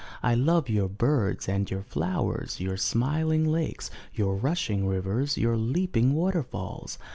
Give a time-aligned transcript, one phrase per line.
[0.23, 5.55] I love your birds and your flowers, your smil ing lakes, your rushing rivers, your
[5.57, 6.97] leaping water falls.